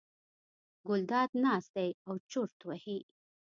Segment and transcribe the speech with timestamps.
[0.87, 2.99] ګلداد ناست دی او چورت وهي.